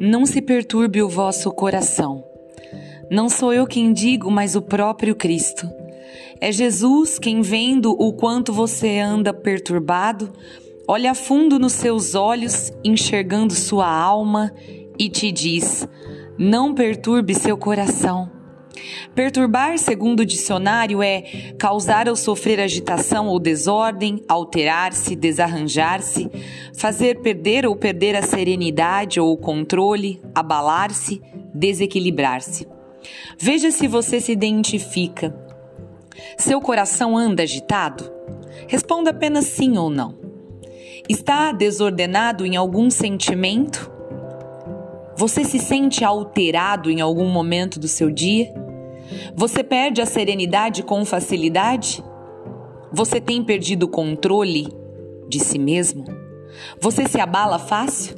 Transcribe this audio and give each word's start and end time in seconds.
Não 0.00 0.24
se 0.24 0.40
perturbe 0.40 1.02
o 1.02 1.08
vosso 1.08 1.50
coração. 1.52 2.24
Não 3.10 3.28
sou 3.28 3.52
eu 3.52 3.66
quem 3.66 3.92
digo, 3.92 4.30
mas 4.30 4.56
o 4.56 4.62
próprio 4.62 5.14
Cristo. 5.14 5.68
É 6.40 6.50
Jesus 6.50 7.18
quem, 7.18 7.42
vendo 7.42 7.92
o 7.92 8.12
quanto 8.12 8.52
você 8.52 8.98
anda 8.98 9.34
perturbado, 9.34 10.32
olha 10.88 11.14
fundo 11.14 11.58
nos 11.58 11.74
seus 11.74 12.14
olhos, 12.14 12.72
enxergando 12.82 13.52
sua 13.54 13.86
alma 13.86 14.52
e 14.98 15.08
te 15.10 15.30
diz: 15.30 15.86
Não 16.38 16.74
perturbe 16.74 17.34
seu 17.34 17.56
coração. 17.56 18.39
Perturbar, 19.14 19.78
segundo 19.78 20.20
o 20.20 20.26
dicionário, 20.26 21.02
é 21.02 21.22
causar 21.58 22.08
ou 22.08 22.16
sofrer 22.16 22.60
agitação 22.60 23.26
ou 23.26 23.38
desordem, 23.38 24.22
alterar-se, 24.28 25.16
desarranjar-se, 25.16 26.30
fazer 26.74 27.20
perder 27.20 27.66
ou 27.66 27.76
perder 27.76 28.16
a 28.16 28.22
serenidade 28.22 29.20
ou 29.20 29.32
o 29.32 29.36
controle, 29.36 30.20
abalar-se, 30.34 31.20
desequilibrar-se. 31.54 32.66
Veja 33.38 33.70
se 33.70 33.86
você 33.86 34.20
se 34.20 34.32
identifica. 34.32 35.34
Seu 36.36 36.60
coração 36.60 37.16
anda 37.16 37.42
agitado? 37.42 38.10
Responda 38.66 39.10
apenas 39.10 39.46
sim 39.46 39.78
ou 39.78 39.90
não. 39.90 40.18
Está 41.08 41.50
desordenado 41.52 42.46
em 42.46 42.56
algum 42.56 42.90
sentimento? 42.90 43.90
Você 45.16 45.44
se 45.44 45.58
sente 45.58 46.04
alterado 46.04 46.90
em 46.90 47.00
algum 47.00 47.28
momento 47.28 47.80
do 47.80 47.88
seu 47.88 48.10
dia? 48.10 48.52
Você 49.34 49.62
perde 49.62 50.00
a 50.00 50.06
serenidade 50.06 50.82
com 50.82 51.04
facilidade? 51.04 52.02
Você 52.92 53.20
tem 53.20 53.42
perdido 53.42 53.84
o 53.84 53.88
controle 53.88 54.68
de 55.28 55.38
si 55.38 55.58
mesmo? 55.58 56.04
Você 56.80 57.06
se 57.06 57.20
abala 57.20 57.58
fácil? 57.58 58.16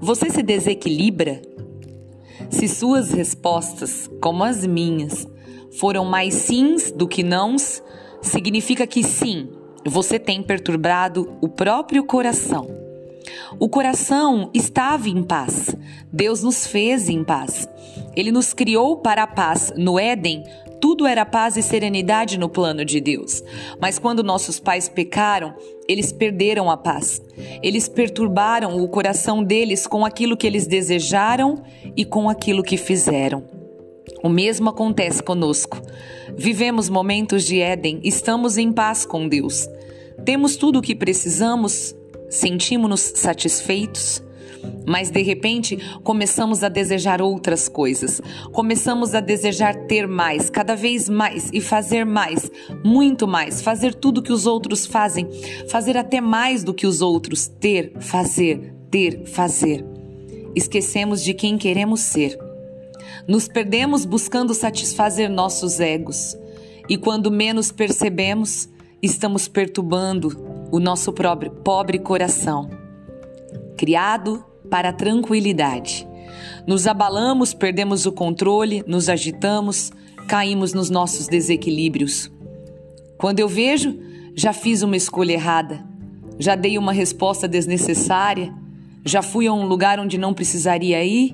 Você 0.00 0.30
se 0.30 0.42
desequilibra? 0.42 1.40
Se 2.50 2.68
suas 2.68 3.10
respostas, 3.10 4.10
como 4.20 4.44
as 4.44 4.66
minhas, 4.66 5.26
foram 5.78 6.04
mais 6.04 6.34
sims 6.34 6.92
do 6.92 7.08
que 7.08 7.22
nãos, 7.22 7.82
significa 8.20 8.86
que 8.86 9.02
sim, 9.02 9.48
você 9.84 10.18
tem 10.18 10.42
perturbado 10.42 11.36
o 11.40 11.48
próprio 11.48 12.04
coração. 12.04 12.68
O 13.58 13.68
coração 13.68 14.50
estava 14.52 15.08
em 15.08 15.22
paz. 15.22 15.74
Deus 16.12 16.42
nos 16.42 16.66
fez 16.66 17.08
em 17.08 17.24
paz. 17.24 17.68
Ele 18.16 18.32
nos 18.32 18.54
criou 18.54 18.96
para 18.96 19.22
a 19.22 19.26
paz. 19.26 19.72
No 19.76 19.98
Éden, 19.98 20.42
tudo 20.80 21.06
era 21.06 21.24
paz 21.24 21.56
e 21.56 21.62
serenidade 21.62 22.38
no 22.38 22.48
plano 22.48 22.84
de 22.84 23.00
Deus. 23.00 23.42
Mas 23.80 23.98
quando 23.98 24.22
nossos 24.22 24.58
pais 24.58 24.88
pecaram, 24.88 25.54
eles 25.88 26.12
perderam 26.12 26.70
a 26.70 26.76
paz. 26.76 27.20
Eles 27.62 27.88
perturbaram 27.88 28.82
o 28.82 28.88
coração 28.88 29.42
deles 29.42 29.86
com 29.86 30.04
aquilo 30.04 30.36
que 30.36 30.46
eles 30.46 30.66
desejaram 30.66 31.62
e 31.96 32.04
com 32.04 32.28
aquilo 32.28 32.62
que 32.62 32.76
fizeram. 32.76 33.44
O 34.22 34.28
mesmo 34.28 34.70
acontece 34.70 35.22
conosco. 35.22 35.80
Vivemos 36.36 36.88
momentos 36.88 37.44
de 37.44 37.60
Éden, 37.60 38.00
estamos 38.02 38.56
em 38.56 38.72
paz 38.72 39.04
com 39.04 39.28
Deus. 39.28 39.68
Temos 40.24 40.56
tudo 40.56 40.78
o 40.78 40.82
que 40.82 40.94
precisamos, 40.94 41.94
sentimos-nos 42.28 43.00
satisfeitos, 43.00 44.22
mas 44.86 45.10
de 45.10 45.22
repente 45.22 45.76
começamos 46.02 46.62
a 46.62 46.68
desejar 46.68 47.20
outras 47.20 47.68
coisas. 47.68 48.20
Começamos 48.52 49.14
a 49.14 49.20
desejar 49.20 49.74
ter 49.86 50.06
mais, 50.06 50.48
cada 50.48 50.74
vez 50.74 51.08
mais 51.08 51.50
e 51.52 51.60
fazer 51.60 52.04
mais, 52.04 52.50
muito 52.84 53.26
mais, 53.26 53.60
fazer 53.60 53.94
tudo 53.94 54.22
que 54.22 54.32
os 54.32 54.46
outros 54.46 54.86
fazem, 54.86 55.28
fazer 55.68 55.96
até 55.96 56.20
mais 56.20 56.62
do 56.62 56.72
que 56.72 56.86
os 56.86 57.02
outros, 57.02 57.46
ter, 57.48 57.92
fazer, 58.00 58.72
ter, 58.90 59.24
fazer. 59.26 59.84
Esquecemos 60.54 61.22
de 61.22 61.34
quem 61.34 61.58
queremos 61.58 62.00
ser. 62.00 62.38
Nos 63.28 63.48
perdemos 63.48 64.04
buscando 64.04 64.54
satisfazer 64.54 65.28
nossos 65.28 65.80
egos. 65.80 66.36
E 66.88 66.96
quando 66.96 67.30
menos 67.30 67.72
percebemos, 67.72 68.68
estamos 69.02 69.48
perturbando 69.48 70.68
o 70.70 70.78
nosso 70.78 71.12
pobre, 71.12 71.50
pobre 71.50 71.98
coração. 71.98 72.70
Criado 73.76 74.44
para 74.70 74.90
a 74.90 74.92
tranquilidade. 74.92 76.06
Nos 76.66 76.86
abalamos, 76.86 77.54
perdemos 77.54 78.06
o 78.06 78.12
controle, 78.12 78.82
nos 78.86 79.08
agitamos, 79.08 79.92
caímos 80.26 80.72
nos 80.72 80.90
nossos 80.90 81.28
desequilíbrios. 81.28 82.30
Quando 83.18 83.40
eu 83.40 83.48
vejo, 83.48 83.98
já 84.34 84.52
fiz 84.52 84.82
uma 84.82 84.96
escolha 84.96 85.32
errada, 85.32 85.84
já 86.38 86.54
dei 86.54 86.76
uma 86.76 86.92
resposta 86.92 87.48
desnecessária, 87.48 88.52
já 89.04 89.22
fui 89.22 89.46
a 89.46 89.52
um 89.52 89.66
lugar 89.66 90.00
onde 90.00 90.18
não 90.18 90.34
precisaria 90.34 91.02
ir, 91.04 91.32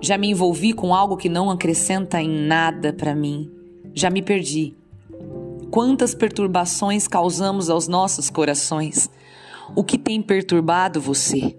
já 0.00 0.18
me 0.18 0.28
envolvi 0.28 0.72
com 0.72 0.94
algo 0.94 1.16
que 1.16 1.28
não 1.28 1.50
acrescenta 1.50 2.20
em 2.20 2.28
nada 2.28 2.92
para 2.92 3.14
mim, 3.14 3.50
já 3.94 4.10
me 4.10 4.22
perdi. 4.22 4.74
Quantas 5.70 6.14
perturbações 6.14 7.08
causamos 7.08 7.68
aos 7.68 7.88
nossos 7.88 8.30
corações? 8.30 9.10
O 9.74 9.82
que 9.82 9.98
tem 9.98 10.22
perturbado 10.22 11.00
você? 11.00 11.56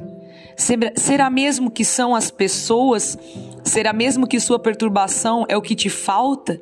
Será 0.58 1.30
mesmo 1.30 1.70
que 1.70 1.86
são 1.86 2.16
as 2.16 2.32
pessoas? 2.32 3.18
Será 3.64 3.94
mesmo 3.94 4.26
que 4.26 4.40
sua 4.40 4.58
perturbação 4.58 5.46
é 5.48 5.56
o 5.56 5.62
que 5.62 5.76
te 5.76 5.88
falta? 5.88 6.60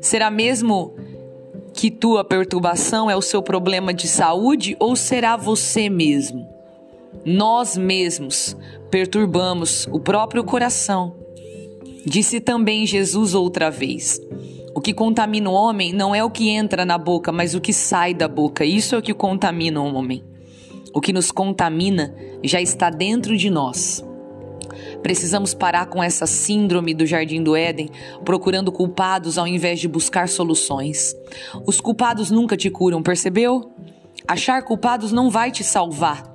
Será 0.00 0.30
mesmo 0.30 0.94
que 1.74 1.90
tua 1.90 2.24
perturbação 2.24 3.10
é 3.10 3.14
o 3.14 3.22
seu 3.22 3.42
problema 3.42 3.92
de 3.92 4.08
saúde 4.08 4.74
ou 4.80 4.96
será 4.96 5.36
você 5.36 5.90
mesmo? 5.90 6.48
Nós 7.24 7.76
mesmos 7.76 8.56
perturbamos 8.90 9.86
o 9.92 10.00
próprio 10.00 10.42
coração. 10.42 11.14
Disse 12.06 12.40
também 12.40 12.86
Jesus 12.86 13.34
outra 13.34 13.70
vez: 13.70 14.18
O 14.74 14.80
que 14.80 14.94
contamina 14.94 15.50
o 15.50 15.52
homem 15.52 15.92
não 15.92 16.14
é 16.14 16.24
o 16.24 16.30
que 16.30 16.48
entra 16.48 16.86
na 16.86 16.96
boca, 16.96 17.30
mas 17.30 17.54
o 17.54 17.60
que 17.60 17.72
sai 17.74 18.14
da 18.14 18.26
boca. 18.26 18.64
Isso 18.64 18.94
é 18.94 18.98
o 18.98 19.02
que 19.02 19.12
contamina 19.12 19.82
o 19.82 19.94
homem. 19.94 20.24
O 20.92 21.00
que 21.00 21.12
nos 21.12 21.30
contamina 21.30 22.14
já 22.42 22.60
está 22.60 22.90
dentro 22.90 23.36
de 23.36 23.50
nós. 23.50 24.04
Precisamos 25.02 25.54
parar 25.54 25.86
com 25.86 26.02
essa 26.02 26.26
síndrome 26.26 26.94
do 26.94 27.06
Jardim 27.06 27.42
do 27.42 27.56
Éden, 27.56 27.90
procurando 28.24 28.70
culpados 28.70 29.38
ao 29.38 29.46
invés 29.46 29.80
de 29.80 29.88
buscar 29.88 30.28
soluções. 30.28 31.14
Os 31.66 31.80
culpados 31.80 32.30
nunca 32.30 32.56
te 32.56 32.70
curam, 32.70 33.02
percebeu? 33.02 33.70
Achar 34.28 34.62
culpados 34.62 35.12
não 35.12 35.30
vai 35.30 35.50
te 35.50 35.64
salvar. 35.64 36.30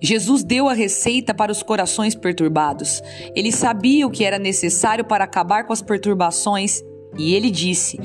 Jesus 0.00 0.42
deu 0.42 0.68
a 0.68 0.72
receita 0.72 1.34
para 1.34 1.52
os 1.52 1.62
corações 1.62 2.14
perturbados. 2.14 3.02
Ele 3.36 3.52
sabia 3.52 4.06
o 4.06 4.10
que 4.10 4.24
era 4.24 4.38
necessário 4.38 5.04
para 5.04 5.24
acabar 5.24 5.64
com 5.64 5.72
as 5.72 5.82
perturbações 5.82 6.82
e 7.16 7.34
ele 7.34 7.50
disse: 7.50 7.98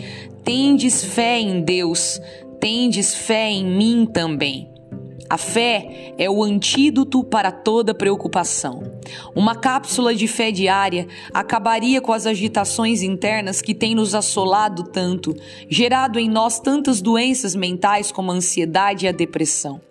Tendes 0.44 1.04
fé 1.04 1.40
em 1.40 1.62
Deus, 1.62 2.20
tendes 2.60 3.16
fé 3.16 3.50
em 3.50 3.66
mim 3.66 4.06
também. 4.06 4.75
A 5.28 5.38
fé 5.38 6.14
é 6.20 6.30
o 6.30 6.44
antídoto 6.44 7.24
para 7.24 7.52
toda 7.52 7.96
preocupação. 7.96 8.84
Uma 9.36 9.56
cápsula 9.56 10.14
de 10.14 10.28
fé 10.28 10.52
diária 10.52 11.08
acabaria 11.34 12.00
com 12.00 12.14
as 12.14 12.28
agitações 12.28 13.02
internas 13.02 13.60
que 13.60 13.74
têm 13.74 13.96
nos 13.96 14.14
assolado 14.14 14.84
tanto, 14.84 15.36
gerado 15.68 16.20
em 16.20 16.30
nós 16.30 16.60
tantas 16.60 17.02
doenças 17.02 17.56
mentais 17.56 18.12
como 18.12 18.32
a 18.32 18.36
ansiedade 18.36 19.06
e 19.06 19.10
a 19.10 19.12
depressão. 19.12 19.82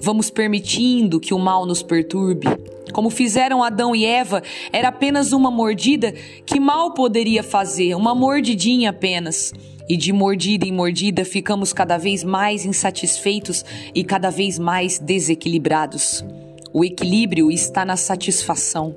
Vamos 0.00 0.28
permitindo 0.28 1.20
que 1.20 1.34
o 1.34 1.38
mal 1.38 1.64
nos 1.64 1.82
perturbe. 1.82 2.46
Como 2.92 3.10
fizeram 3.10 3.62
Adão 3.62 3.94
e 3.94 4.04
Eva, 4.04 4.42
era 4.72 4.88
apenas 4.88 5.32
uma 5.32 5.50
mordida 5.50 6.12
que 6.44 6.58
mal 6.58 6.94
poderia 6.94 7.42
fazer, 7.42 7.94
uma 7.94 8.14
mordidinha 8.14 8.90
apenas. 8.90 9.52
E 9.88 9.96
de 9.96 10.12
mordida 10.12 10.66
em 10.66 10.72
mordida 10.72 11.24
ficamos 11.24 11.72
cada 11.72 11.96
vez 11.96 12.22
mais 12.22 12.66
insatisfeitos 12.66 13.64
e 13.94 14.04
cada 14.04 14.30
vez 14.30 14.58
mais 14.58 14.98
desequilibrados. 14.98 16.24
O 16.72 16.84
equilíbrio 16.84 17.50
está 17.50 17.84
na 17.84 17.96
satisfação. 17.96 18.94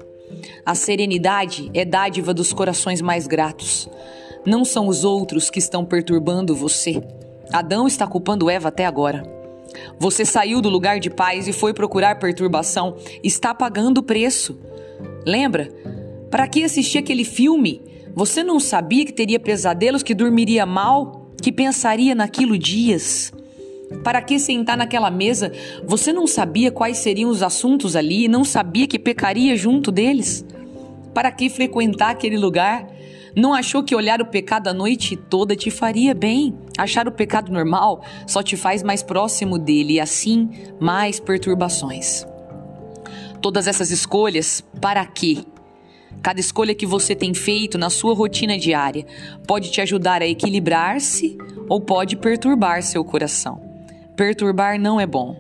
A 0.66 0.76
serenidade 0.76 1.72
é 1.74 1.86
dádiva 1.86 2.34
dos 2.34 2.52
corações 2.52 3.02
mais 3.02 3.28
gratos. 3.28 3.90
Não 4.46 4.66
são 4.66 4.88
os 4.88 5.04
outros 5.06 5.50
que 5.50 5.60
estão 5.60 5.86
perturbando 5.86 6.56
você. 6.56 7.02
Adão 7.54 7.88
está 7.88 8.06
culpando 8.06 8.50
Eva 8.50 8.70
até 8.70 8.86
agora. 8.86 9.24
Você 10.00 10.26
saiu 10.26 10.62
do 10.62 10.70
lugar 10.70 11.00
de 11.00 11.10
paz 11.10 11.48
e 11.48 11.54
foi 11.54 11.74
procurar 11.74 12.20
perturbação. 12.20 12.98
Está 13.24 13.54
pagando 13.54 14.00
o 14.00 14.04
preço. 14.04 14.60
Lembra? 15.26 15.70
Para 16.30 16.48
que 16.48 16.64
assistir 16.64 16.98
aquele 16.98 17.24
filme 17.24 17.82
você 18.14 18.44
não 18.44 18.60
sabia 18.60 19.06
que 19.06 19.14
teria 19.14 19.40
pesadelos, 19.40 20.04
que 20.04 20.14
dormiria 20.14 20.66
mal, 20.66 21.32
que 21.42 21.52
pensaria 21.52 22.14
naquilo 22.14 22.58
dias? 22.58 23.32
Para 24.04 24.22
que 24.22 24.40
sentar 24.40 24.78
naquela 24.78 25.10
mesa? 25.10 25.52
Você 25.86 26.12
não 26.14 26.28
sabia 26.28 26.72
quais 26.72 26.98
seriam 26.98 27.30
os 27.30 27.44
assuntos 27.44 27.96
ali 27.96 28.28
não 28.28 28.44
sabia 28.44 28.88
que 28.88 29.00
pecaria 29.00 29.56
junto 29.56 29.92
deles? 29.92 30.46
Para 31.14 31.32
que 31.32 31.50
frequentar 31.50 32.12
aquele 32.12 32.38
lugar? 32.38 32.88
Não 33.36 33.54
achou 33.54 33.84
que 33.84 33.96
olhar 33.96 34.22
o 34.22 34.26
pecado 34.26 34.68
a 34.68 34.74
noite 34.74 35.16
toda 35.16 35.56
te 35.56 35.72
faria 35.72 36.14
bem? 36.14 36.54
Achar 36.78 37.08
o 37.08 37.12
pecado 37.12 37.52
normal 37.52 38.04
só 38.28 38.44
te 38.44 38.58
faz 38.58 38.84
mais 38.84 39.02
próximo 39.02 39.58
dele 39.58 39.94
e 39.94 40.00
assim 40.00 40.50
mais 40.80 41.20
perturbações. 41.20 42.26
Todas 43.42 43.68
essas 43.68 43.90
escolhas, 43.90 44.64
para 44.80 45.06
quê? 45.06 45.40
Cada 46.22 46.40
escolha 46.40 46.76
que 46.76 46.86
você 46.86 47.16
tem 47.16 47.34
feito 47.34 47.78
na 47.78 47.90
sua 47.90 48.14
rotina 48.14 48.58
diária 48.58 49.06
pode 49.48 49.72
te 49.72 49.82
ajudar 49.82 50.22
a 50.22 50.28
equilibrar-se 50.28 51.38
ou 51.68 51.82
pode 51.82 52.16
perturbar 52.16 52.84
seu 52.84 53.04
coração. 53.04 53.62
Perturbar 54.16 54.80
não 54.80 55.00
é 55.00 55.08
bom. 55.08 55.36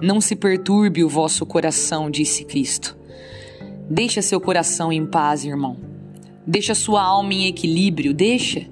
Não 0.00 0.20
se 0.20 0.36
perturbe 0.36 1.02
o 1.02 1.08
vosso 1.08 1.46
coração, 1.46 2.10
disse 2.10 2.44
Cristo. 2.44 2.96
Deixa 3.88 4.20
seu 4.20 4.40
coração 4.40 4.92
em 4.92 5.06
paz, 5.06 5.44
irmão. 5.44 5.76
Deixa 6.46 6.74
sua 6.74 7.02
alma 7.02 7.32
em 7.32 7.46
equilíbrio, 7.46 8.12
deixa. 8.12 8.66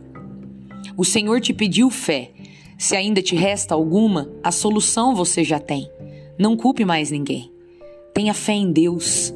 O 0.96 1.04
Senhor 1.04 1.40
te 1.40 1.54
pediu 1.54 1.88
fé. 1.88 2.30
Se 2.76 2.94
ainda 2.94 3.22
te 3.22 3.34
resta 3.34 3.74
alguma, 3.74 4.30
a 4.42 4.52
solução 4.52 5.14
você 5.14 5.42
já 5.42 5.58
tem. 5.58 5.88
Não 6.38 6.56
culpe 6.56 6.84
mais 6.84 7.10
ninguém. 7.10 7.50
Tenha 8.12 8.34
fé 8.34 8.52
em 8.52 8.70
Deus. 8.70 9.32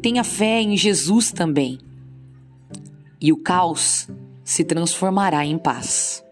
Tenha 0.00 0.22
fé 0.22 0.60
em 0.60 0.76
Jesus 0.76 1.32
também. 1.32 1.78
E 3.20 3.32
o 3.32 3.36
caos 3.36 4.08
se 4.44 4.64
transformará 4.64 5.44
em 5.44 5.58
paz. 5.58 6.24